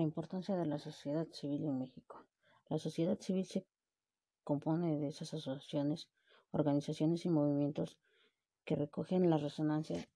[0.00, 2.24] La importancia de la sociedad civil en México.
[2.70, 3.66] La sociedad civil se
[4.44, 6.08] compone de esas asociaciones,
[6.52, 7.98] organizaciones y movimientos
[8.64, 10.08] que recogen la resonancia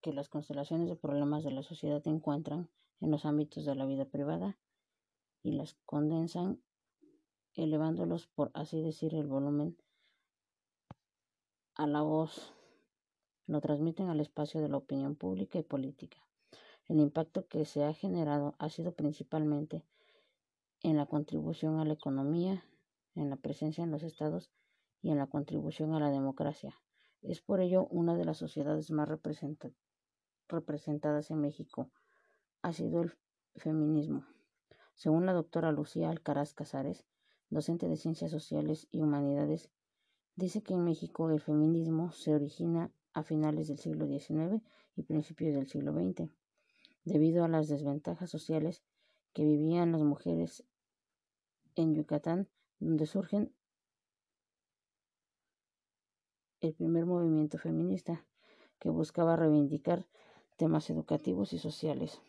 [0.00, 2.68] que las constelaciones de problemas de la sociedad encuentran
[3.00, 4.58] en los ámbitos de la vida privada
[5.44, 6.60] y las condensan
[7.54, 9.76] elevándolos, por así decir, el volumen
[11.76, 12.52] a la voz,
[13.46, 16.20] lo transmiten al espacio de la opinión pública y política.
[16.90, 19.84] El impacto que se ha generado ha sido principalmente
[20.82, 22.64] en la contribución a la economía,
[23.14, 24.50] en la presencia en los estados
[25.00, 26.74] y en la contribución a la democracia.
[27.22, 29.08] Es por ello una de las sociedades más
[30.48, 31.92] representadas en México
[32.60, 33.12] ha sido el
[33.54, 34.26] feminismo.
[34.96, 37.06] Según la doctora Lucía Alcaraz Casares,
[37.50, 39.70] docente de Ciencias Sociales y Humanidades,
[40.34, 44.60] dice que en México el feminismo se origina a finales del siglo XIX
[44.96, 46.32] y principios del siglo XX
[47.04, 48.82] debido a las desventajas sociales
[49.32, 50.64] que vivían las mujeres
[51.74, 52.48] en Yucatán,
[52.78, 53.52] donde surgen
[56.60, 58.24] el primer movimiento feminista
[58.78, 60.06] que buscaba reivindicar
[60.56, 62.20] temas educativos y sociales.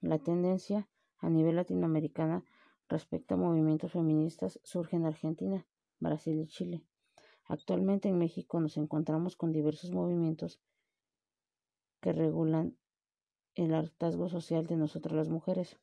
[0.00, 2.44] La tendencia a nivel latinoamericana
[2.88, 5.66] respecto a movimientos feministas surge en Argentina,
[6.00, 6.82] Brasil y Chile.
[7.46, 10.60] Actualmente en México nos encontramos con diversos movimientos
[12.00, 12.76] que regulan
[13.58, 15.76] el hartazgo social de nosotras las mujeres.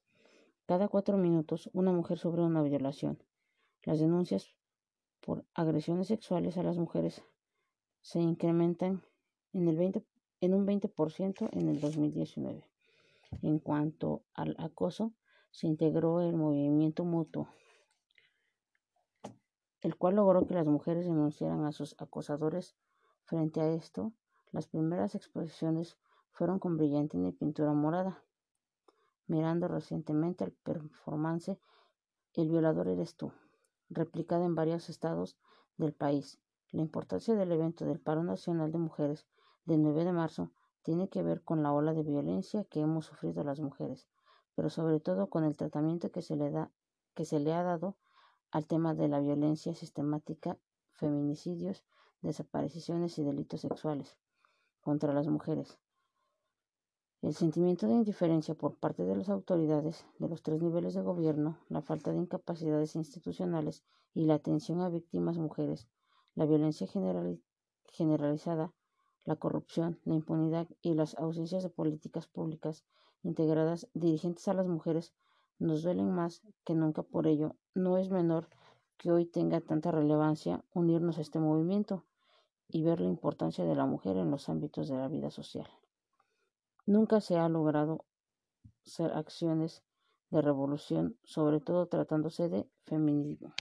[0.66, 3.22] Cada cuatro minutos una mujer sufre una violación.
[3.84, 4.56] Las denuncias
[5.20, 7.22] por agresiones sexuales a las mujeres
[8.02, 9.04] se incrementan
[9.52, 10.06] en, el 20,
[10.40, 12.64] en un 20% en el 2019.
[13.42, 15.12] En cuanto al acoso,
[15.52, 17.50] se integró el movimiento mutuo,
[19.82, 22.78] el cual logró que las mujeres denunciaran a sus acosadores.
[23.26, 24.14] Frente a esto,
[24.52, 25.98] las primeras exposiciones
[26.36, 28.22] fueron con brillantina y pintura morada.
[29.26, 31.58] Mirando recientemente el performance
[32.34, 33.32] El violador eres tú,
[33.90, 35.38] replicada en varios estados
[35.78, 36.38] del país.
[36.72, 39.26] La importancia del evento del paro nacional de mujeres
[39.64, 40.52] del 9 de marzo
[40.84, 44.06] tiene que ver con la ola de violencia que hemos sufrido las mujeres,
[44.56, 46.70] pero sobre todo con el tratamiento que se le da
[47.14, 47.96] que se le ha dado
[48.52, 50.58] al tema de la violencia sistemática,
[50.92, 51.86] feminicidios,
[52.22, 54.18] desapariciones y delitos sexuales
[54.82, 55.80] contra las mujeres.
[57.26, 61.58] El sentimiento de indiferencia por parte de las autoridades de los tres niveles de gobierno,
[61.70, 65.88] la falta de incapacidades institucionales y la atención a víctimas mujeres,
[66.36, 66.88] la violencia
[67.88, 68.76] generalizada,
[69.24, 72.86] la corrupción, la impunidad y las ausencias de políticas públicas
[73.24, 75.16] integradas dirigentes a las mujeres
[75.58, 77.02] nos duelen más que nunca.
[77.02, 78.50] Por ello, no es menor
[78.98, 82.04] que hoy tenga tanta relevancia unirnos a este movimiento
[82.68, 85.68] y ver la importancia de la mujer en los ámbitos de la vida social.
[86.86, 88.06] Nunca se ha logrado
[88.84, 89.84] ser acciones
[90.30, 93.54] de revolución, sobre todo tratándose de feminismo.